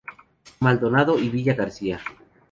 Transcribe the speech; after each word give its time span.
Maldonado 0.61 1.19
y 1.19 1.29
Villa 1.29 1.53
García. 1.53 1.99